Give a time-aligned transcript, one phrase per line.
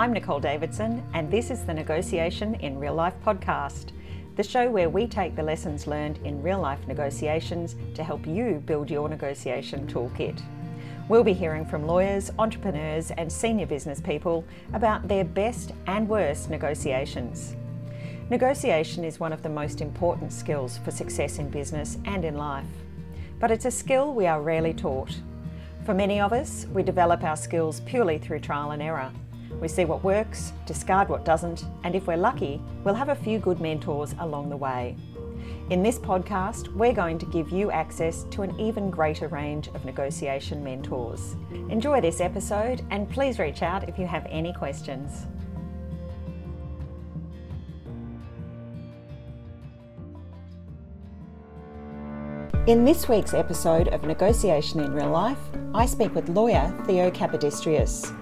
[0.00, 3.92] I'm Nicole Davidson, and this is the Negotiation in Real Life podcast,
[4.34, 8.62] the show where we take the lessons learned in real life negotiations to help you
[8.64, 10.40] build your negotiation toolkit.
[11.10, 14.42] We'll be hearing from lawyers, entrepreneurs, and senior business people
[14.72, 17.54] about their best and worst negotiations.
[18.30, 22.64] Negotiation is one of the most important skills for success in business and in life,
[23.38, 25.14] but it's a skill we are rarely taught.
[25.84, 29.12] For many of us, we develop our skills purely through trial and error.
[29.58, 33.38] We see what works, discard what doesn't, and if we're lucky, we'll have a few
[33.38, 34.96] good mentors along the way.
[35.70, 39.84] In this podcast, we're going to give you access to an even greater range of
[39.84, 41.36] negotiation mentors.
[41.68, 45.26] Enjoy this episode and please reach out if you have any questions.
[52.66, 55.38] In this week's episode of Negotiation in Real Life,
[55.74, 58.14] I speak with lawyer Theo Kapodistrias.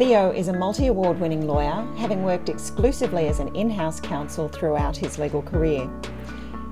[0.00, 4.48] Theo is a multi award winning lawyer, having worked exclusively as an in house counsel
[4.48, 5.90] throughout his legal career.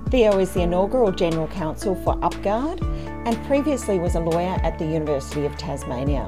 [0.09, 2.83] Theo is the inaugural General Counsel for UpGuard
[3.27, 6.27] and previously was a lawyer at the University of Tasmania.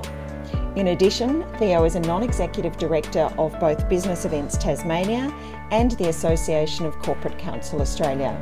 [0.76, 5.34] In addition, Theo is a non executive director of both Business Events Tasmania
[5.70, 8.36] and the Association of Corporate Counsel Australia.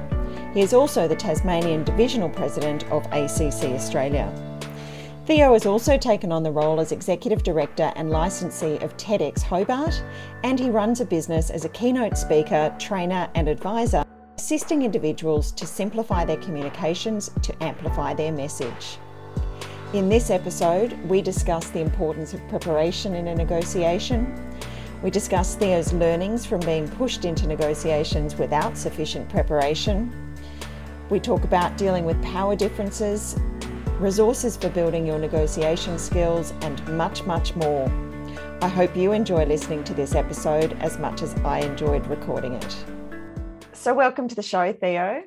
[0.52, 4.47] He is also the Tasmanian Divisional President of ACC Australia.
[5.28, 10.02] Theo has also taken on the role as Executive Director and licensee of TEDx Hobart,
[10.42, 14.06] and he runs a business as a keynote speaker, trainer, and advisor,
[14.38, 18.96] assisting individuals to simplify their communications to amplify their message.
[19.92, 24.34] In this episode, we discuss the importance of preparation in a negotiation.
[25.02, 30.10] We discuss Theo's learnings from being pushed into negotiations without sufficient preparation.
[31.10, 33.36] We talk about dealing with power differences
[34.00, 37.90] resources for building your negotiation skills, and much, much more.
[38.60, 42.76] I hope you enjoy listening to this episode as much as I enjoyed recording it.
[43.72, 45.22] So, welcome to the show, Theo.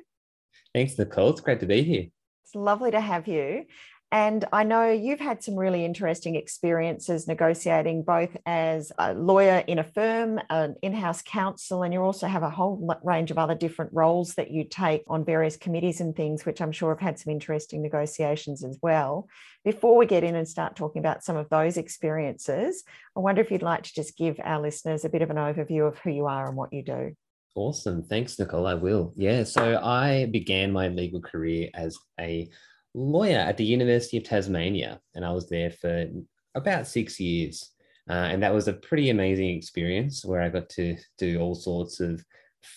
[0.74, 1.30] Thanks, Nicole.
[1.30, 2.06] It's great to be here.
[2.44, 3.64] It's lovely to have you.
[4.12, 9.78] And I know you've had some really interesting experiences negotiating both as a lawyer in
[9.78, 13.54] a firm, an in house counsel, and you also have a whole range of other
[13.54, 17.18] different roles that you take on various committees and things, which I'm sure have had
[17.18, 19.28] some interesting negotiations as well.
[19.64, 22.84] Before we get in and start talking about some of those experiences,
[23.16, 25.88] I wonder if you'd like to just give our listeners a bit of an overview
[25.88, 27.16] of who you are and what you do.
[27.54, 28.02] Awesome.
[28.02, 28.66] Thanks, Nicole.
[28.66, 29.14] I will.
[29.16, 29.44] Yeah.
[29.44, 32.50] So I began my legal career as a
[32.94, 36.06] lawyer at the University of Tasmania, and I was there for
[36.54, 37.70] about six years.
[38.10, 42.00] Uh, and that was a pretty amazing experience where I got to do all sorts
[42.00, 42.24] of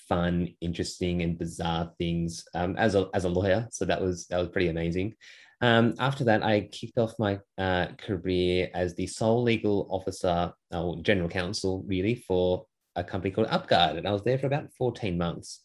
[0.08, 3.68] fun, interesting, and bizarre things um, as a as a lawyer.
[3.72, 5.16] So that was that was pretty amazing.
[5.62, 11.02] Um, after that, I kicked off my uh, career as the sole legal officer or
[11.02, 12.66] general counsel, really, for
[12.96, 15.62] a company called UpGuard, and I was there for about fourteen months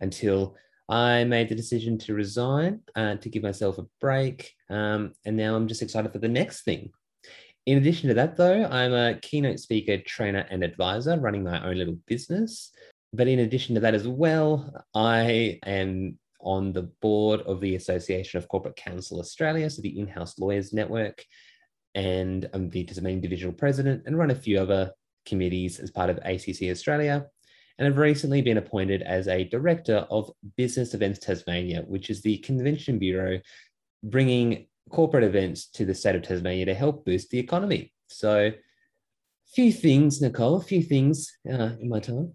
[0.00, 0.54] until
[0.88, 4.54] I made the decision to resign uh, to give myself a break.
[4.70, 6.90] Um, and now I'm just excited for the next thing.
[7.66, 11.76] In addition to that, though, I'm a keynote speaker, trainer, and advisor running my own
[11.76, 12.72] little business.
[13.12, 18.38] But in addition to that as well, I am on the board of the Association
[18.38, 21.22] of Corporate Counsel Australia, so the in house lawyers network.
[21.94, 24.92] And I'm the Tasmanian divisional president and run a few other
[25.26, 27.26] committees as part of ACC Australia
[27.78, 32.38] and have recently been appointed as a director of Business Events Tasmania, which is the
[32.38, 33.40] convention bureau
[34.02, 37.92] bringing corporate events to the state of Tasmania to help boost the economy.
[38.08, 38.52] So,
[39.54, 42.34] few things, Nicole, a few things uh, in my time.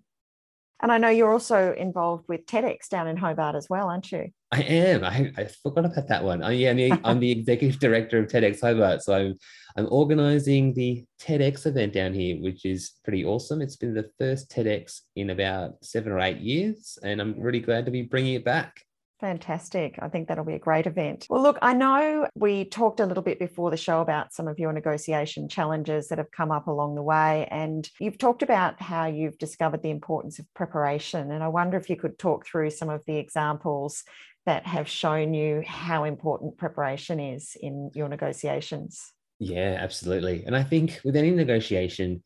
[0.82, 4.30] And I know you're also involved with TEDx down in Hobart as well, aren't you?
[4.54, 5.04] I am.
[5.04, 6.44] I, I forgot about that one.
[6.44, 9.02] I, yeah, I'm the, I'm the executive director of TEDx Hobart.
[9.02, 9.36] So I'm,
[9.76, 13.64] I'm organizing the TEDx event down here, which is pretty awesome.
[13.64, 17.86] It's been the first TEDx in about seven or eight years, and I'm really glad
[17.86, 18.84] to be bringing it back.
[19.24, 19.98] Fantastic.
[20.02, 21.28] I think that'll be a great event.
[21.30, 24.60] Well, look, I know we talked a little bit before the show about some of
[24.60, 27.48] your negotiation challenges that have come up along the way.
[27.50, 31.32] And you've talked about how you've discovered the importance of preparation.
[31.32, 34.04] And I wonder if you could talk through some of the examples
[34.46, 39.14] that have shown you how important preparation is in your negotiations.
[39.40, 40.44] Yeah, absolutely.
[40.46, 42.24] And I think with any negotiation,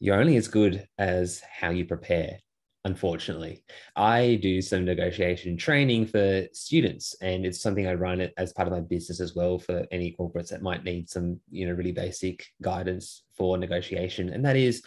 [0.00, 2.38] you're only as good as how you prepare
[2.84, 3.64] unfortunately.
[3.96, 8.74] I do some negotiation training for students, and it's something I run as part of
[8.74, 12.46] my business as well for any corporates that might need some, you know, really basic
[12.62, 14.28] guidance for negotiation.
[14.28, 14.82] And that is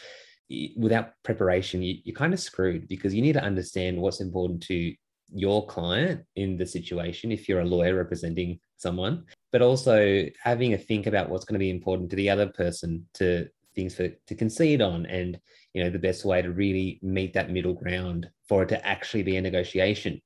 [0.78, 4.94] without preparation, you, you're kind of screwed because you need to understand what's important to
[5.34, 10.78] your client in the situation if you're a lawyer representing someone, but also having a
[10.78, 14.36] think about what's going to be important to the other person to things for to
[14.36, 15.40] concede on and
[15.74, 19.24] you know the best way to really meet that middle ground for it to actually
[19.24, 20.20] be a negotiation.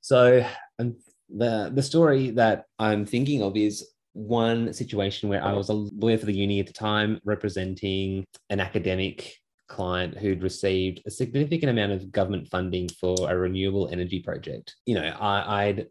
[0.00, 0.46] So
[0.78, 0.96] um,
[1.28, 6.18] the the story that i'm thinking of is one situation where i was a lawyer
[6.18, 9.36] for the uni at the time representing an academic
[9.68, 14.94] client who'd received a significant amount of government funding for a renewable energy project you
[14.94, 15.86] know I, i'd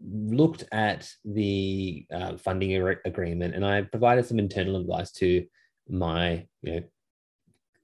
[0.00, 5.44] looked at the uh, funding agreement and I provided some internal advice to
[5.88, 6.82] my, you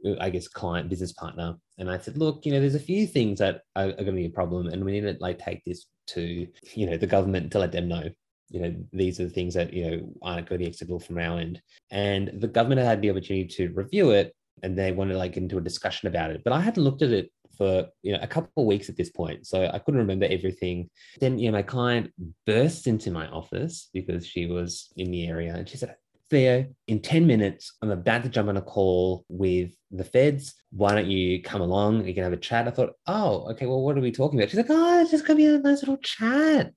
[0.05, 1.57] know, I guess client business partner.
[1.79, 4.13] And I said, look, you know, there's a few things that are, are going to
[4.13, 7.53] be a problem, and we need to like take this to, you know, the government
[7.53, 8.11] to let them know,
[8.51, 11.19] you know, these are the things that you know aren't going to be acceptable from
[11.19, 11.63] our end.
[11.91, 15.63] And the government had the opportunity to review it, and they wanted like into a
[15.63, 16.43] discussion about it.
[16.45, 19.11] But I hadn't looked at it for you know a couple of weeks at this
[19.11, 20.89] point so i couldn't remember everything
[21.21, 22.11] then you know my client
[22.47, 25.95] burst into my office because she was in the area and she said
[26.33, 30.55] Theo, in 10 minutes, I'm about to jump on a call with the feds.
[30.71, 32.05] Why don't you come along?
[32.05, 32.67] We can have a chat.
[32.67, 34.49] I thought, oh, okay, well, what are we talking about?
[34.49, 36.73] She's like, oh, it's just to be a nice little chat.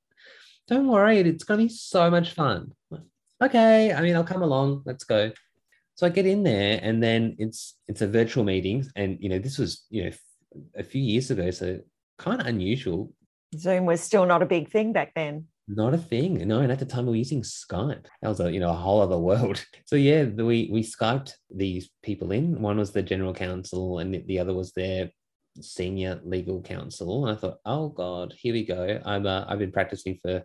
[0.68, 2.74] Don't worry, it's to be so much fun.
[3.42, 4.84] Okay, I mean, I'll come along.
[4.86, 5.32] Let's go.
[5.96, 9.40] So I get in there, and then it's it's a virtual meeting, and you know,
[9.40, 10.12] this was you know
[10.76, 11.80] a few years ago, so
[12.18, 13.14] kind of unusual.
[13.56, 15.46] Zoom was still not a big thing back then.
[15.68, 16.60] Not a thing, no.
[16.60, 18.06] And at the time, we were using Skype.
[18.22, 19.66] That was a you know a whole other world.
[19.86, 22.62] So yeah, we we Skyped these people in.
[22.62, 25.12] One was the general counsel, and the other was their
[25.62, 27.26] senior legal counsel.
[27.26, 29.00] And I thought, oh god, here we go.
[29.06, 30.44] I'm uh, I've been practicing for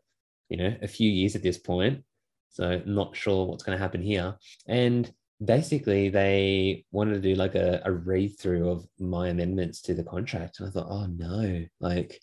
[0.48, 2.04] you know a few years at this point,
[2.50, 4.36] so not sure what's going to happen here.
[4.68, 5.12] And
[5.44, 10.04] basically they wanted to do like a, a read through of my amendments to the
[10.04, 12.20] contract and i thought oh no like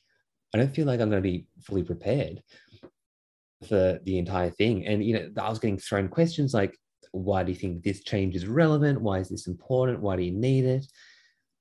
[0.54, 2.44] i don't feel like i'm going to be fully prepared
[3.68, 4.86] for the entire thing.
[4.86, 6.78] And you know i was getting thrown questions like
[7.12, 9.02] why do you think this change is relevant?
[9.02, 10.02] Why is this important?
[10.02, 10.86] Why do you need it?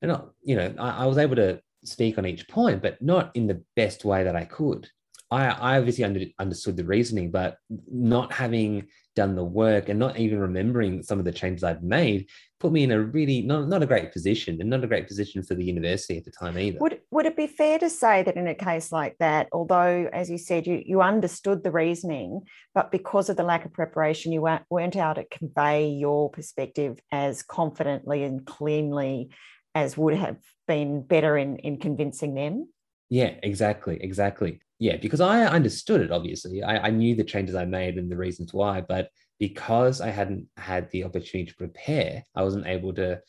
[0.02, 3.30] And not, you know I, I was able to speak on each point but not
[3.34, 4.88] in the best way that i could.
[5.30, 7.58] I, I obviously under, understood the reasoning, but
[7.90, 12.28] not having done the work and not even remembering some of the changes I've made
[12.60, 15.42] put me in a really not, not a great position and not a great position
[15.42, 16.78] for the university at the time either.
[16.80, 20.30] Would, would it be fair to say that in a case like that, although, as
[20.30, 22.42] you said, you, you understood the reasoning,
[22.74, 26.98] but because of the lack of preparation, you weren't, weren't able to convey your perspective
[27.10, 29.30] as confidently and cleanly
[29.74, 32.68] as would have been better in, in convincing them?
[33.10, 36.62] Yeah, exactly, exactly yeah, because I understood it, obviously.
[36.62, 40.46] I, I knew the changes I made and the reasons why, but because I hadn't
[40.56, 43.20] had the opportunity to prepare, I wasn't able to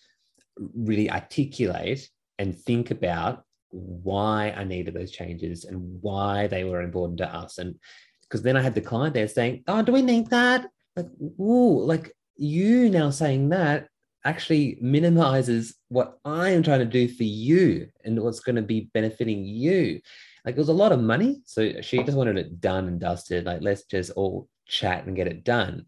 [0.76, 2.10] really articulate
[2.40, 7.58] and think about why I needed those changes and why they were important to us.
[7.58, 7.76] And
[8.22, 10.68] because then I had the client there saying, Oh, do we need that?
[10.96, 11.08] Like,
[11.40, 13.88] ooh, like you now saying that
[14.26, 18.90] actually minimizes what I am trying to do for you and what's going to be
[18.94, 20.02] benefiting you
[20.48, 21.42] like it was a lot of money.
[21.44, 23.44] So she just wanted it done and dusted.
[23.44, 25.88] Like, let's just all chat and get it done.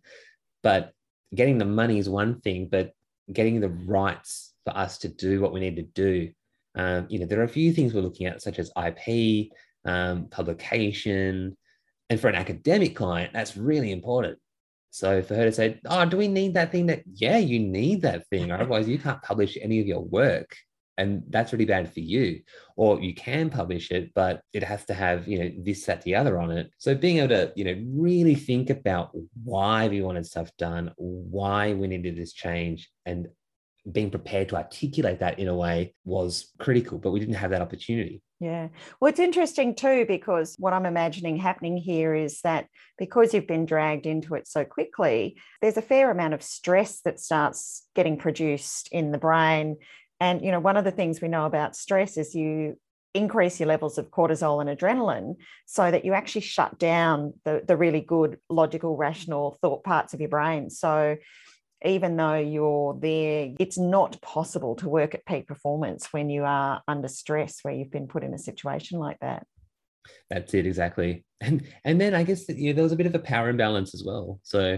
[0.64, 0.92] But
[1.34, 2.92] getting the money is one thing, but
[3.32, 6.34] getting the rights for us to do what we need to do.
[6.76, 9.48] Um, you know, there are a few things we're looking at, such as IP,
[9.86, 11.56] um, publication,
[12.10, 14.40] and for an academic client, that's really important.
[14.90, 18.02] So for her to say, "Oh, do we need that thing?" That yeah, you need
[18.02, 20.58] that thing, otherwise you can't publish any of your work
[21.00, 22.42] and that's really bad for you.
[22.76, 26.16] Or you can publish it but it has to have you know this that the
[26.16, 26.70] other on it.
[26.78, 29.12] So being able to you know really think about
[29.44, 33.28] why we wanted stuff done why we needed this change and
[33.90, 37.62] being prepared to articulate that in a way was critical but we didn't have that
[37.62, 38.22] opportunity.
[38.40, 38.70] Yeah.
[39.00, 43.66] Well, it's interesting too, because what I'm imagining happening here is that because you've been
[43.66, 48.88] dragged into it so quickly, there's a fair amount of stress that starts getting produced
[48.94, 49.76] in the brain
[50.20, 52.78] and you know, one of the things we know about stress is you
[53.14, 55.36] increase your levels of cortisol and adrenaline
[55.66, 60.20] so that you actually shut down the, the really good logical rational thought parts of
[60.20, 60.70] your brain.
[60.70, 61.18] So
[61.84, 66.82] even though you're there it's not possible to work at peak performance when you are
[66.88, 69.46] under stress where you've been put in a situation like that.
[70.30, 71.26] That's it exactly.
[71.42, 73.50] And and then i guess that, you know, there was a bit of a power
[73.50, 74.40] imbalance as well.
[74.44, 74.78] So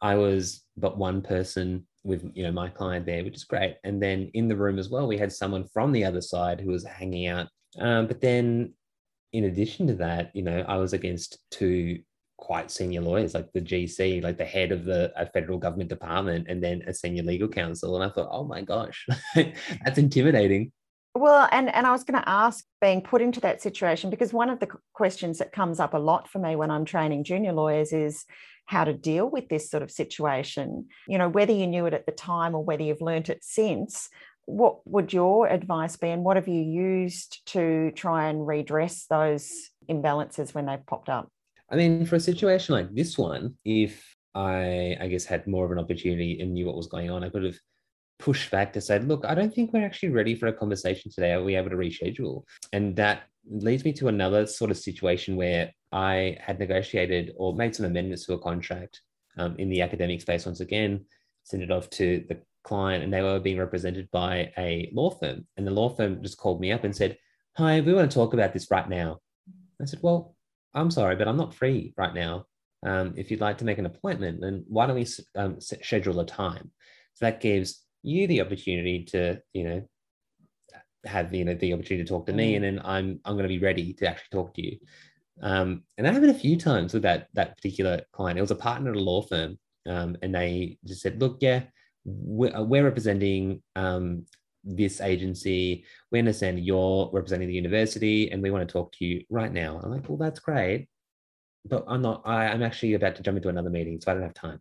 [0.00, 3.76] i was but one person with you know my client there, which is great.
[3.84, 6.70] And then in the room as well, we had someone from the other side who
[6.70, 7.48] was hanging out.
[7.78, 8.72] Um, but then,
[9.32, 12.00] in addition to that, you know, I was against two
[12.38, 16.46] quite senior lawyers, like the GC, like the head of the a federal government department,
[16.48, 17.96] and then a senior legal counsel.
[17.96, 20.72] And I thought, oh my gosh, that's intimidating.
[21.14, 24.50] Well, and, and I was going to ask being put into that situation because one
[24.50, 27.94] of the questions that comes up a lot for me when I'm training junior lawyers
[27.94, 28.26] is
[28.66, 30.86] how to deal with this sort of situation.
[31.08, 34.08] You know, whether you knew it at the time or whether you've learnt it since,
[34.44, 39.70] what would your advice be and what have you used to try and redress those
[39.88, 41.28] imbalances when they've popped up?
[41.70, 44.04] I mean, for a situation like this one, if
[44.34, 47.28] I, I guess, had more of an opportunity and knew what was going on, I
[47.28, 47.58] could have
[48.18, 51.32] pushed back to say, look, I don't think we're actually ready for a conversation today.
[51.32, 52.42] Are we able to reschedule?
[52.72, 57.74] And that leads me to another sort of situation where I had negotiated or made
[57.74, 59.00] some amendments to a contract
[59.38, 61.06] um, in the academic space once again,
[61.44, 65.46] sent it off to the client, and they were being represented by a law firm.
[65.56, 67.16] And the law firm just called me up and said,
[67.56, 69.20] Hi, we want to talk about this right now.
[69.80, 70.36] I said, Well,
[70.74, 72.44] I'm sorry, but I'm not free right now.
[72.84, 76.26] Um, if you'd like to make an appointment, then why don't we um, schedule a
[76.26, 76.70] time?
[77.14, 79.88] So that gives you the opportunity to, you know,
[81.06, 82.56] have you know the opportunity to talk to me, mm.
[82.56, 84.78] and then I'm I'm going to be ready to actually talk to you.
[85.42, 88.38] Um, and that happened a few times with that that particular client.
[88.38, 91.64] It was a partner at a law firm, um, and they just said, "Look, yeah,
[92.04, 94.24] we're, we're representing um,
[94.64, 95.84] this agency.
[96.10, 99.80] We understand you're representing the university, and we want to talk to you right now."
[99.82, 100.88] I'm like, "Well, that's great,
[101.66, 102.22] but I'm not.
[102.24, 104.60] I, I'm actually about to jump into another meeting, so I don't have time."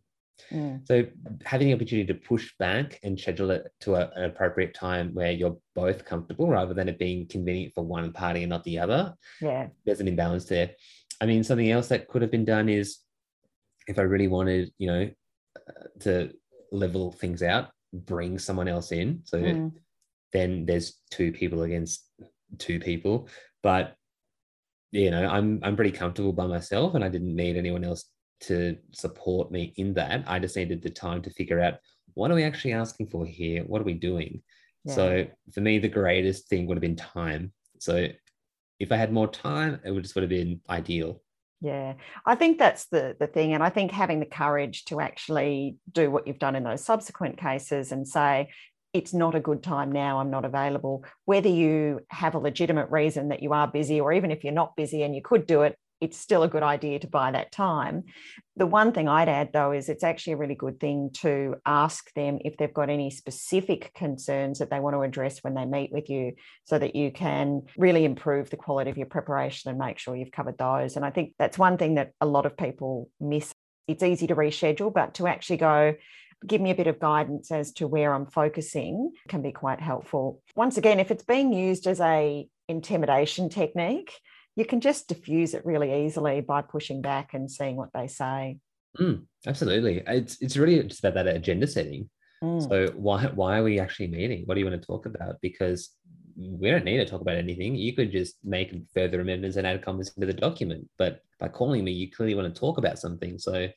[0.52, 0.86] Mm.
[0.86, 1.06] So
[1.46, 5.32] having the opportunity to push back and schedule it to a, an appropriate time where
[5.32, 9.14] you're both comfortable rather than it being convenient for one party and not the other.
[9.42, 9.68] Yeah.
[9.86, 10.72] There's an imbalance there.
[11.22, 13.00] I mean, something else that could have been done is
[13.88, 15.10] if I really wanted, you know,
[15.56, 16.32] uh, to
[16.72, 19.22] level things out, bring someone else in.
[19.24, 19.72] So mm.
[20.34, 22.06] then there's two people against
[22.58, 23.30] two people.
[23.64, 23.96] But
[24.92, 28.06] you know, I'm I'm pretty comfortable by myself and I didn't need anyone else
[28.42, 30.24] to support me in that.
[30.28, 31.76] I just needed the time to figure out
[32.14, 33.64] what are we actually asking for here?
[33.64, 34.42] What are we doing?
[34.86, 34.94] Yeah.
[34.94, 37.52] So for me, the greatest thing would have been time.
[37.80, 38.08] So
[38.80, 41.22] if I had more time, it would just would have been ideal.
[41.62, 41.94] Yeah,
[42.26, 46.12] I think that's the the thing, and I think having the courage to actually do
[46.12, 48.50] what you've done in those subsequent cases and say
[48.94, 50.20] it's not a good time now.
[50.20, 51.06] I'm not available.
[51.24, 54.76] Whether you have a legitimate reason that you are busy, or even if you're not
[54.76, 58.04] busy and you could do it, it's still a good idea to buy that time.
[58.56, 62.14] The one thing I'd add though is it's actually a really good thing to ask
[62.14, 65.92] them if they've got any specific concerns that they want to address when they meet
[65.92, 66.34] with you
[66.66, 70.32] so that you can really improve the quality of your preparation and make sure you've
[70.32, 70.96] covered those.
[70.96, 73.54] And I think that's one thing that a lot of people miss.
[73.88, 75.96] It's easy to reschedule, but to actually go,
[76.46, 80.42] give me a bit of guidance as to where I'm focusing can be quite helpful.
[80.56, 84.12] Once again, if it's being used as a intimidation technique,
[84.56, 88.58] you can just diffuse it really easily by pushing back and seeing what they say.
[89.00, 90.04] Mm, absolutely.
[90.08, 92.10] It's it's really just about that agenda setting.
[92.44, 92.68] Mm.
[92.68, 94.44] So why why are we actually meeting?
[94.46, 95.42] What do you want to talk about?
[95.42, 95.92] Because
[96.38, 97.76] we don't need to talk about anything.
[97.76, 100.88] You could just make further amendments and add comments into the document.
[100.98, 103.38] But by calling me, you clearly want to talk about something.
[103.38, 103.70] So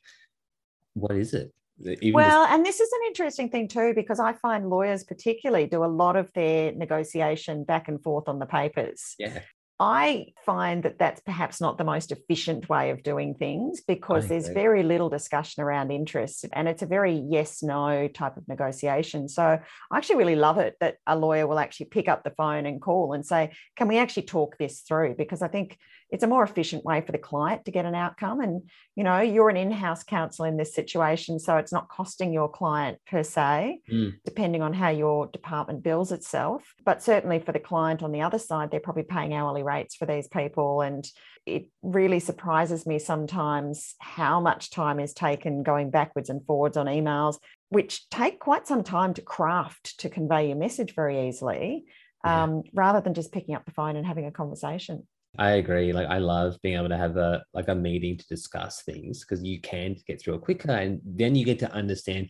[0.93, 1.53] what is it?
[1.81, 5.67] Even well, just- and this is an interesting thing too, because I find lawyers particularly
[5.67, 9.15] do a lot of their negotiation back and forth on the papers.
[9.17, 9.39] Yeah.
[9.81, 14.49] I find that that's perhaps not the most efficient way of doing things because there's
[14.49, 19.29] very little discussion around interest and it's a very yes no type of negotiation.
[19.29, 22.65] So I actually really love it that a lawyer will actually pick up the phone
[22.65, 25.15] and call and say, Can we actually talk this through?
[25.17, 25.77] Because I think
[26.11, 28.39] it's a more efficient way for the client to get an outcome.
[28.41, 28.63] And,
[28.95, 31.39] you know, you're an in house counsel in this situation.
[31.39, 34.13] So it's not costing your client per se, mm.
[34.25, 36.73] depending on how your department bills itself.
[36.83, 40.05] But certainly for the client on the other side, they're probably paying hourly rates for
[40.05, 40.81] these people.
[40.81, 41.05] And
[41.45, 46.87] it really surprises me sometimes how much time is taken going backwards and forwards on
[46.87, 47.37] emails,
[47.69, 51.85] which take quite some time to craft to convey your message very easily.
[52.25, 55.07] Um, rather than just picking up the phone and having a conversation.
[55.37, 55.93] I agree.
[55.93, 59.43] Like I love being able to have a like a meeting to discuss things because
[59.43, 62.29] you can get through it quicker and then you get to understand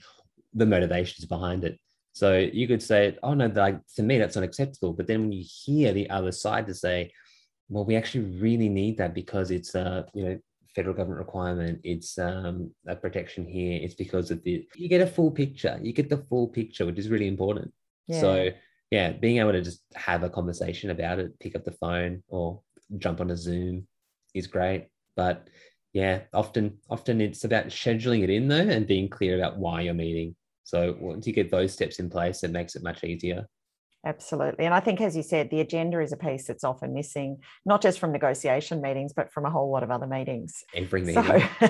[0.54, 1.80] the motivations behind it.
[2.14, 4.94] So you could say, oh no, like to me that's unacceptable.
[4.94, 7.12] But then when you hear the other side to say,
[7.70, 10.40] well, we actually really need that because it's a you know
[10.76, 11.80] federal government requirement.
[11.84, 13.80] It's um, a protection here.
[13.82, 15.80] It's because of the you get a full picture.
[15.82, 17.72] You get the full picture, which is really important.
[18.08, 18.22] Yeah.
[18.22, 18.50] So
[18.92, 22.62] yeah, being able to just have a conversation about it, pick up the phone or
[22.98, 23.88] jump on a Zoom
[24.34, 24.88] is great.
[25.16, 25.48] But
[25.94, 29.94] yeah, often often it's about scheduling it in though and being clear about why you're
[29.94, 30.36] meeting.
[30.64, 33.48] So once you get those steps in place, it makes it much easier.
[34.06, 34.66] Absolutely.
[34.66, 37.82] And I think, as you said, the agenda is a piece that's often missing, not
[37.82, 40.64] just from negotiation meetings, but from a whole lot of other meetings.
[40.74, 41.24] Every meeting.
[41.60, 41.70] So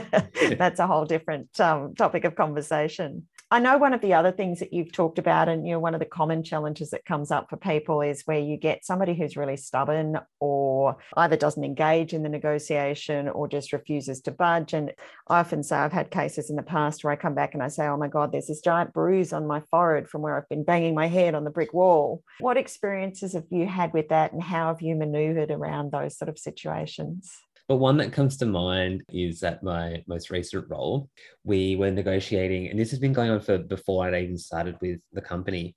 [0.57, 3.27] that's a whole different um, topic of conversation.
[3.51, 5.95] I know one of the other things that you've talked about, and you know, one
[5.95, 9.35] of the common challenges that comes up for people is where you get somebody who's
[9.35, 14.73] really stubborn or either doesn't engage in the negotiation or just refuses to budge.
[14.73, 14.93] And
[15.27, 17.69] I often say I've had cases in the past where I come back and I
[17.69, 20.63] say, Oh my God, there's this giant bruise on my forehead from where I've been
[20.63, 22.21] banging my head on the brick wall.
[22.39, 26.29] What experiences have you had with that, and how have you maneuvered around those sort
[26.29, 27.31] of situations?
[27.69, 31.07] But one that comes to mind is at my most recent role,
[31.43, 34.99] we were negotiating, and this has been going on for before I'd even started with
[35.13, 35.75] the company.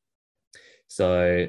[0.88, 1.46] So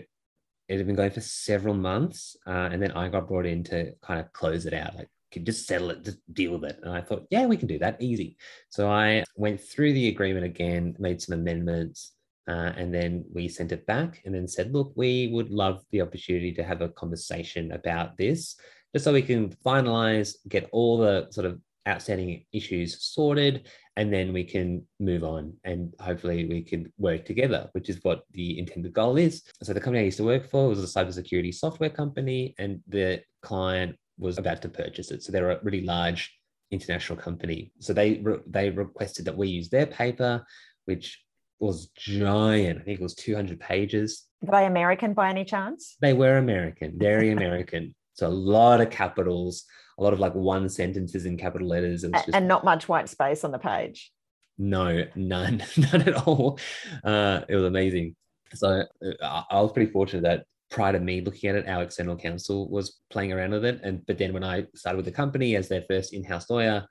[0.67, 3.93] it had been going for several months, uh, and then I got brought in to
[4.01, 5.07] kind of close it out, like
[5.43, 6.79] just settle it, just deal with it.
[6.83, 8.35] And I thought, yeah, we can do that easy.
[8.69, 12.12] So I went through the agreement again, made some amendments,
[12.50, 16.01] uh, and then we sent it back and then said, look, we would love the
[16.01, 18.57] opportunity to have a conversation about this
[18.93, 24.33] just so we can finalize, get all the sort of outstanding issues sorted, and then
[24.33, 28.93] we can move on and hopefully we can work together, which is what the intended
[28.93, 29.43] goal is.
[29.62, 33.21] So the company I used to work for was a cybersecurity software company, and the
[33.41, 35.23] client was about to purchase it.
[35.23, 36.33] So they're a really large
[36.71, 37.71] international company.
[37.79, 40.43] So they re- they requested that we use their paper,
[40.85, 41.19] which
[41.59, 42.79] was giant.
[42.79, 44.25] I think it was 200 pages.
[44.41, 45.95] Were they American by any chance?
[46.01, 47.95] They were American, very American.
[48.13, 49.65] So a lot of capitals,
[49.98, 52.03] a lot of like one sentences in capital letters.
[52.03, 54.12] Just, and not much white space on the page.
[54.58, 56.60] No, none, none at all.
[57.03, 58.15] Uh, it was amazing.
[58.53, 58.84] So
[59.22, 62.70] uh, I was pretty fortunate that prior to me looking at it, our external counsel
[62.70, 63.79] was playing around with it.
[63.84, 66.86] And but then when I started with the company as their first in-house lawyer,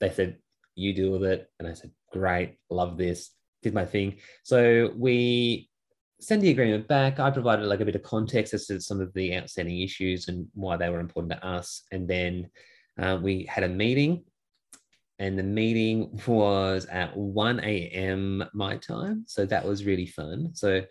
[0.00, 0.38] they said,
[0.74, 3.30] "You deal with it," and I said, "Great, love this."
[3.62, 4.18] Did my thing.
[4.42, 5.70] So we
[6.24, 7.20] send the agreement back.
[7.20, 10.46] I provided like a bit of context as to some of the outstanding issues and
[10.54, 11.82] why they were important to us.
[11.92, 12.50] And then
[13.00, 14.24] uh, we had a meeting,
[15.18, 18.44] and the meeting was at 1 a.m.
[18.52, 19.24] my time.
[19.26, 20.50] So that was really fun.
[20.54, 20.86] So a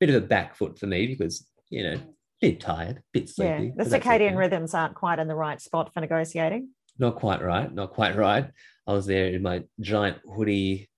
[0.00, 2.00] bit of a back foot for me because, you know, a
[2.40, 3.74] bit tired, a bit sleepy.
[3.76, 4.36] Yeah, the circadian okay.
[4.36, 6.70] rhythms aren't quite in the right spot for negotiating.
[6.98, 7.72] Not quite right.
[7.72, 8.50] Not quite right.
[8.86, 10.88] I was there in my giant hoodie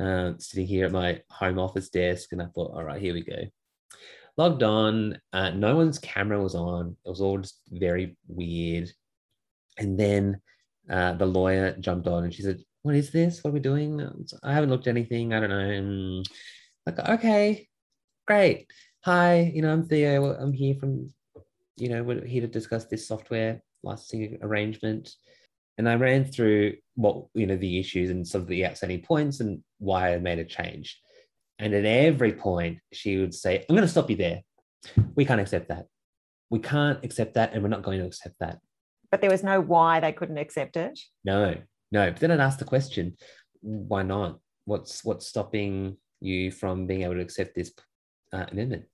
[0.00, 3.22] uh, sitting here at my home office desk, and I thought, all right, here we
[3.22, 3.44] go.
[4.36, 6.96] Logged on, uh, no one's camera was on.
[7.04, 8.90] It was all just very weird.
[9.78, 10.40] And then
[10.90, 13.42] uh, the lawyer jumped on and she said, What is this?
[13.42, 14.04] What are we doing?
[14.42, 15.32] I haven't looked at anything.
[15.32, 15.58] I don't know.
[15.58, 16.28] And
[16.84, 17.68] like, okay,
[18.26, 18.66] great.
[19.04, 20.34] Hi, you know, I'm Theo.
[20.34, 21.12] I'm here from,
[21.76, 25.14] you know, we're here to discuss this software licensing arrangement
[25.78, 29.40] and I ran through what you know the issues and some of the outstanding points
[29.40, 31.00] and why I made a change.
[31.58, 34.42] And at every point, she would say, "I'm going to stop you there.
[35.14, 35.86] We can't accept that.
[36.50, 38.58] We can't accept that, and we're not going to accept that."
[39.10, 40.98] But there was no why they couldn't accept it.
[41.24, 41.56] No,
[41.92, 42.10] no.
[42.10, 43.16] But then I'd ask the question,
[43.60, 44.38] "Why not?
[44.64, 47.72] What's what's stopping you from being able to accept this
[48.32, 48.84] uh, amendment?"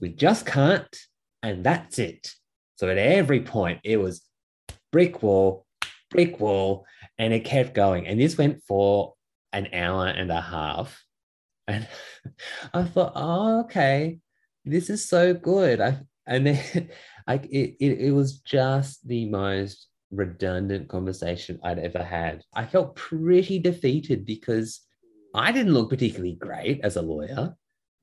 [0.00, 0.96] We just can't,
[1.42, 2.30] and that's it.
[2.76, 4.22] So at every point, it was
[4.92, 5.66] brick wall,
[6.10, 6.84] brick wall,
[7.18, 8.06] and it kept going.
[8.06, 9.14] And this went for
[9.52, 11.02] an hour and a half.
[11.66, 11.86] And
[12.74, 14.18] I thought, oh, okay,
[14.64, 15.80] this is so good.
[15.80, 16.88] I, and then
[17.26, 22.42] like it, it, it was just the most redundant conversation I'd ever had.
[22.54, 24.80] I felt pretty defeated because
[25.34, 27.54] I didn't look particularly great as a lawyer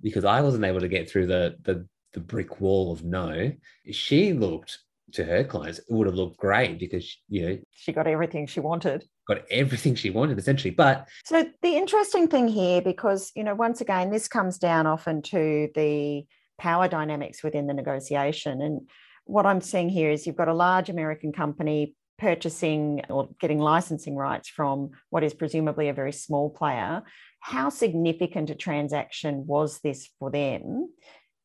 [0.01, 3.51] because I wasn't able to get through the the, the brick wall of no.
[3.91, 4.79] She looked
[5.13, 8.59] to her clients, it would have looked great because you know she got everything she
[8.59, 9.05] wanted.
[9.27, 10.71] Got everything she wanted essentially.
[10.71, 15.21] But so the interesting thing here, because you know, once again, this comes down often
[15.23, 16.25] to the
[16.57, 18.61] power dynamics within the negotiation.
[18.61, 18.89] And
[19.25, 24.15] what I'm seeing here is you've got a large American company purchasing or getting licensing
[24.15, 27.03] rights from what is presumably a very small player.
[27.39, 30.89] How significant a transaction was this for them?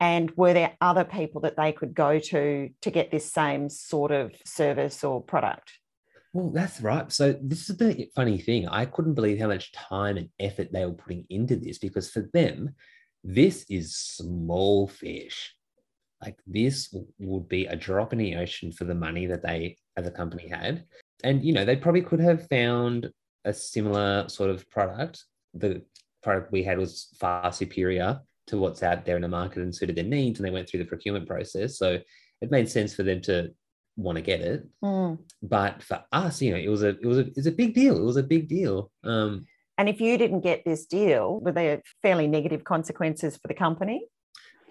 [0.02, 4.10] And were there other people that they could go to to get this same sort
[4.10, 5.74] of service or product?
[6.32, 7.10] Well, that's right.
[7.12, 8.66] So this is the funny thing.
[8.66, 12.28] I couldn't believe how much time and effort they were putting into this because for
[12.32, 12.74] them,
[13.22, 15.54] this is small fish.
[16.20, 20.04] Like this would be a drop in the ocean for the money that they as
[20.04, 20.82] a company had.
[21.22, 23.08] And you know, they probably could have found
[23.44, 25.22] a similar sort of product.
[25.54, 25.84] The
[26.24, 28.20] product we had was far superior
[28.52, 30.78] to what's out there in the market and suited their needs and they went through
[30.78, 31.98] the procurement process so
[32.42, 33.50] it made sense for them to
[33.96, 35.18] want to get it mm.
[35.42, 37.74] but for us you know it was a it was a it was a big
[37.74, 39.46] deal it was a big deal um
[39.78, 44.06] and if you didn't get this deal were there fairly negative consequences for the company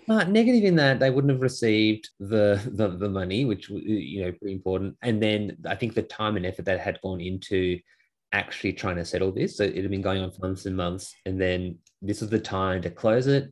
[0.10, 4.32] uh, negative in that they wouldn't have received the, the the money which you know
[4.32, 7.80] pretty important and then i think the time and effort that had gone into
[8.34, 9.58] actually trying to settle this.
[9.58, 11.13] So it had been going on for months and months.
[11.26, 13.52] And then this was the time to close it.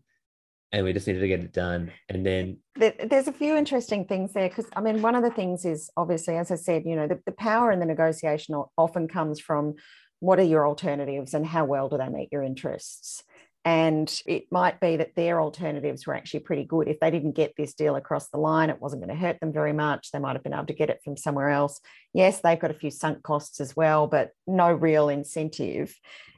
[0.72, 1.92] And we just needed to get it done.
[2.10, 5.66] And then there's a few interesting things there because I mean, one of the things
[5.66, 9.40] is obviously, as I said, you know, the, the power in the negotiation often comes
[9.40, 9.76] from
[10.20, 13.24] what are your alternatives and how well do they meet your interests.
[13.66, 16.88] And it might be that their alternatives were actually pretty good.
[16.88, 19.52] If they didn't get this deal across the line, it wasn't going to hurt them
[19.52, 20.12] very much.
[20.12, 21.80] They might have been able to get it from somewhere else.
[22.14, 25.94] Yes, they've got a few sunk costs as well, but no real incentive.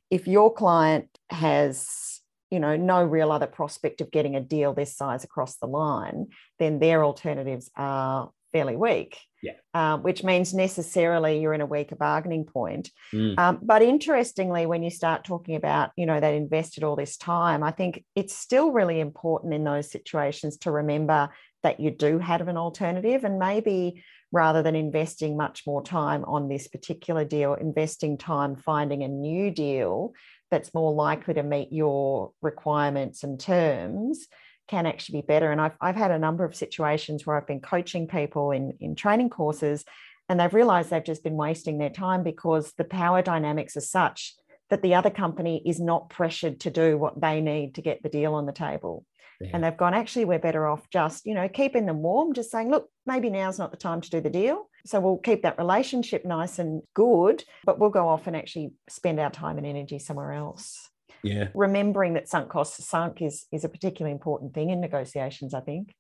[0.10, 2.21] If your client has
[2.52, 6.28] you know no real other prospect of getting a deal this size across the line
[6.60, 9.54] then their alternatives are fairly weak yeah.
[9.74, 12.92] Um, which means necessarily you're in a weaker bargaining point.
[13.14, 13.38] Mm.
[13.40, 17.64] Um, but interestingly, when you start talking about, you know, they invested all this time,
[17.64, 21.30] I think it's still really important in those situations to remember
[21.64, 26.48] that you do have an alternative and maybe rather than investing much more time on
[26.48, 30.14] this particular deal, investing time finding a new deal
[30.52, 34.28] that's more likely to meet your requirements and terms
[34.68, 35.52] can actually be better.
[35.52, 38.96] And I've, I've had a number of situations where I've been coaching people in, in
[38.96, 39.84] training courses
[40.30, 44.34] and they've realized they've just been wasting their time because the power dynamics are such
[44.70, 48.10] that the other company is not pressured to do what they need to get the
[48.10, 49.06] deal on the table.
[49.42, 49.50] Yeah.
[49.54, 52.70] And they've gone, actually, we're better off just, you know, keeping them warm, just saying,
[52.70, 54.70] look, maybe now's not the time to do the deal.
[54.86, 59.20] So we'll keep that relationship nice and good, but we'll go off and actually spend
[59.20, 60.90] our time and energy somewhere else.
[61.24, 61.50] Yeah.
[61.54, 65.94] Remembering that sunk costs sunk is is a particularly important thing in negotiations i think.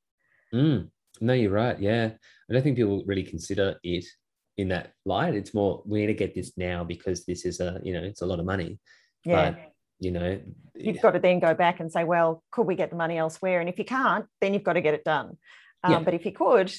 [0.53, 0.89] Mm.
[1.19, 1.79] no you're right.
[1.79, 2.11] Yeah.
[2.49, 4.05] I don't think people really consider it
[4.57, 5.35] in that light.
[5.35, 8.21] It's more we need to get this now because this is a you know it's
[8.21, 8.79] a lot of money.
[9.25, 9.51] Yeah.
[9.51, 9.70] But,
[10.01, 10.39] you know
[10.75, 13.61] you've got to then go back and say well could we get the money elsewhere
[13.61, 15.37] and if you can't then you've got to get it done
[15.83, 15.99] um, yeah.
[15.99, 16.73] but if you could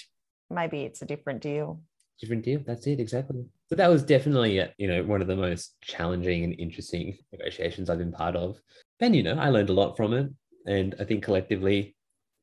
[0.51, 1.81] maybe it's a different deal
[2.21, 5.35] different deal that's it exactly so that was definitely, uh, you know, one of the
[5.35, 8.61] most challenging and interesting negotiations I've been part of.
[9.01, 10.29] And, you know, I learned a lot from it.
[10.67, 11.97] And I think collectively,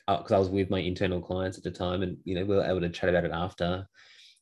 [0.08, 2.56] because uh, I was with my internal clients at the time and, you know, we
[2.56, 3.86] were able to chat about it after.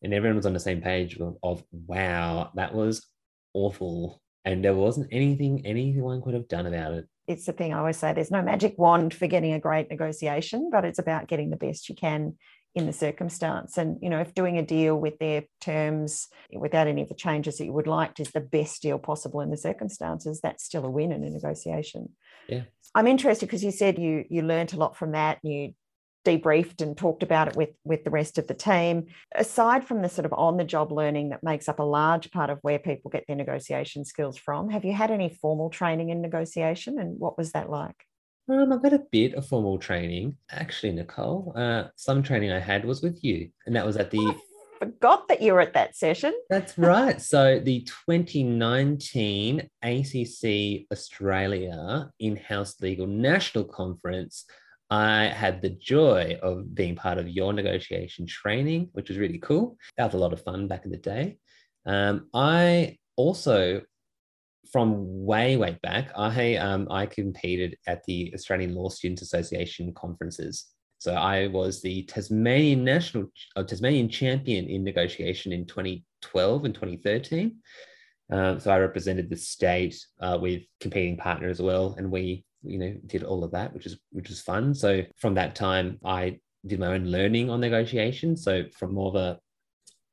[0.01, 3.05] And everyone was on the same page of, of wow, that was
[3.53, 4.21] awful.
[4.47, 7.05] And there wasn't anything anyone could have done about it.
[7.27, 10.69] It's the thing I always say there's no magic wand for getting a great negotiation,
[10.71, 12.37] but it's about getting the best you can
[12.73, 13.77] in the circumstance.
[13.77, 17.57] And, you know, if doing a deal with their terms without any of the changes
[17.57, 20.89] that you would like is the best deal possible in the circumstances, that's still a
[20.89, 22.07] win in a negotiation.
[22.47, 22.61] Yeah.
[22.95, 25.73] I'm interested because you said you you learned a lot from that and you
[26.27, 30.09] debriefed and talked about it with with the rest of the team aside from the
[30.09, 33.09] sort of on the job learning that makes up a large part of where people
[33.09, 37.37] get their negotiation skills from have you had any formal training in negotiation and what
[37.37, 37.95] was that like
[38.49, 40.37] um, I've had a bit of formal training.
[40.49, 44.19] Actually, Nicole, uh, some training I had was with you, and that was at the.
[44.19, 46.33] I forgot that you were at that session.
[46.49, 47.21] That's right.
[47.21, 54.45] So the 2019 ACC Australia In-House Legal National Conference.
[54.89, 59.77] I had the joy of being part of your negotiation training, which was really cool.
[59.97, 61.37] That was a lot of fun back in the day.
[61.85, 63.81] Um, I also
[64.71, 70.65] from way way back, I um, I competed at the Australian Law Students Association conferences.
[70.99, 77.57] So I was the Tasmanian national uh, Tasmanian champion in negotiation in 2012 and 2013.
[78.29, 82.77] Um, so I represented the state uh, with competing partner as well, and we you
[82.77, 84.73] know did all of that, which is which was fun.
[84.73, 88.35] So from that time, I did my own learning on negotiation.
[88.35, 89.39] So from more of a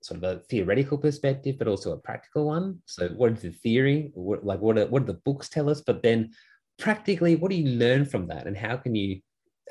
[0.04, 2.80] sort of a theoretical perspective, but also a practical one.
[2.84, 4.10] So, what is the theory?
[4.14, 5.80] What, like, what are, what do the books tell us?
[5.80, 6.30] But then,
[6.78, 9.20] practically, what do you learn from that, and how can you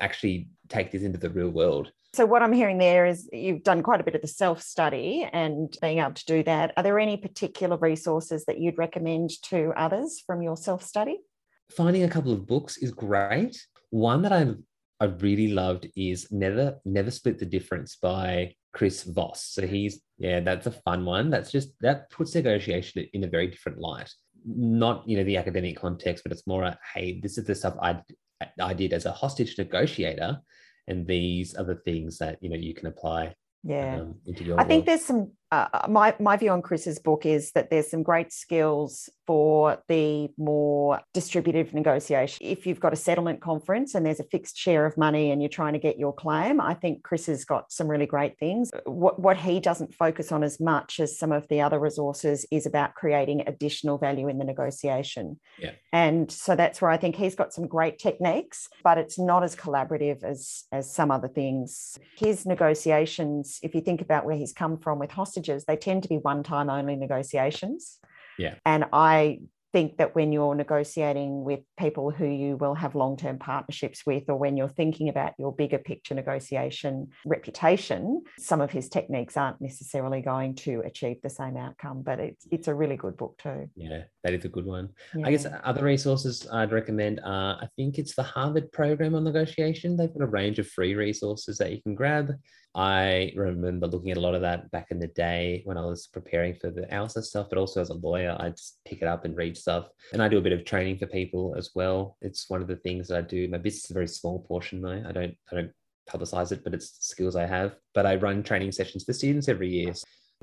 [0.00, 1.92] actually take this into the real world?
[2.14, 5.28] So, what I'm hearing there is you've done quite a bit of the self study
[5.32, 6.72] and being able to do that.
[6.76, 11.18] Are there any particular resources that you'd recommend to others from your self study?
[11.70, 13.56] Finding a couple of books is great.
[13.90, 14.56] One that I've
[15.00, 19.44] I really loved is Never Never Split the Difference by Chris Voss.
[19.44, 21.30] So he's yeah, that's a fun one.
[21.30, 24.10] That's just that puts negotiation in a very different light.
[24.46, 27.74] Not you know the academic context, but it's more a hey, this is the stuff
[27.82, 28.00] I
[28.60, 30.38] I did as a hostage negotiator,
[30.86, 34.14] and these are the things that you know you can apply yeah um,
[34.58, 38.02] i think there's some uh, my my view on chris's book is that there's some
[38.02, 42.38] great skills for the more distributive negotiation.
[42.46, 45.48] If you've got a settlement conference and there's a fixed share of money and you're
[45.48, 48.70] trying to get your claim i think chris has got some really great things.
[48.84, 52.66] What, what he doesn't focus on as much as some of the other resources is
[52.66, 55.38] about creating additional value in the negotiation.
[55.58, 55.72] Yeah.
[55.92, 59.54] and so that's where i think he's got some great techniques but it's not as
[59.56, 61.98] collaborative as as some other things.
[62.16, 65.10] His negotiations if you think about where he's come from with
[65.44, 67.98] they tend to be one time only negotiations.
[68.38, 68.54] Yeah.
[68.64, 69.40] And I
[69.74, 74.22] think that when you're negotiating with people who you will have long term partnerships with,
[74.28, 79.60] or when you're thinking about your bigger picture negotiation reputation, some of his techniques aren't
[79.60, 82.02] necessarily going to achieve the same outcome.
[82.02, 83.68] But it's, it's a really good book, too.
[83.74, 84.90] Yeah, that is a good one.
[85.12, 85.26] Yeah.
[85.26, 89.96] I guess other resources I'd recommend are I think it's the Harvard program on negotiation.
[89.96, 92.32] They've got a range of free resources that you can grab.
[92.74, 96.08] I remember looking at a lot of that back in the day when I was
[96.08, 99.24] preparing for the ALSA stuff, but also as a lawyer, I just pick it up
[99.24, 99.88] and read stuff.
[100.12, 102.16] And I do a bit of training for people as well.
[102.20, 103.46] It's one of the things that I do.
[103.48, 105.04] My business is a very small portion though.
[105.06, 105.72] I don't I don't
[106.10, 107.76] publicize it, but it's skills I have.
[107.94, 109.94] But I run training sessions for students every year.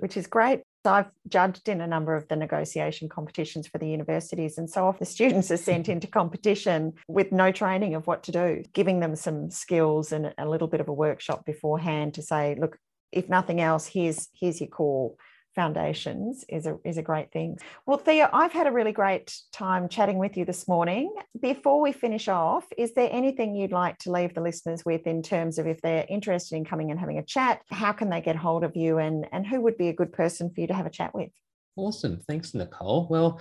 [0.01, 0.61] Which is great.
[0.83, 4.99] I've judged in a number of the negotiation competitions for the universities, and so often
[5.01, 9.15] the students are sent into competition with no training of what to do, giving them
[9.15, 12.79] some skills and a little bit of a workshop beforehand to say, look,
[13.11, 15.13] if nothing else, here's here's your core
[15.55, 17.57] foundations is a, is a great thing.
[17.85, 21.13] Well, Theo, I've had a really great time chatting with you this morning.
[21.41, 25.21] Before we finish off, is there anything you'd like to leave the listeners with in
[25.21, 28.35] terms of if they're interested in coming and having a chat, how can they get
[28.35, 30.85] hold of you and, and who would be a good person for you to have
[30.85, 31.29] a chat with?
[31.75, 32.19] Awesome.
[32.27, 33.07] Thanks, Nicole.
[33.09, 33.39] Well,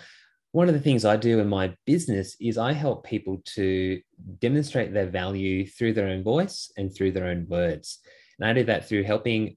[0.53, 4.01] one of the things I do in my business is I help people to
[4.41, 7.99] demonstrate their value through their own voice and through their own words.
[8.39, 9.57] And I do that through helping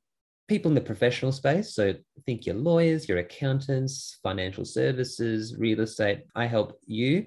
[0.53, 1.73] people in the professional space.
[1.73, 1.95] So
[2.27, 6.25] think your lawyers, your accountants, financial services, real estate.
[6.35, 7.25] I help you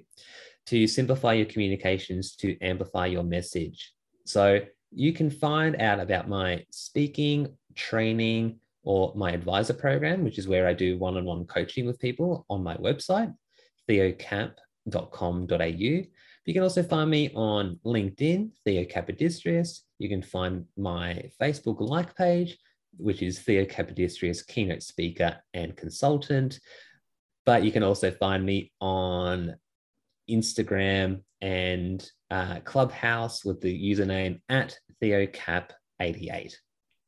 [0.66, 3.92] to simplify your communications to amplify your message.
[4.26, 4.60] So
[4.92, 10.68] you can find out about my speaking, training, or my advisor program, which is where
[10.68, 13.34] I do one on one coaching with people on my website,
[13.90, 15.66] theocap.com.au.
[15.68, 19.80] You can also find me on LinkedIn, Theo Kapodistrias.
[19.98, 22.56] You can find my Facebook like page,
[22.96, 26.60] which is Theo Kapodistrias, keynote speaker and consultant.
[27.44, 29.54] But you can also find me on
[30.28, 36.54] Instagram and uh, Clubhouse with the username at TheoCap88.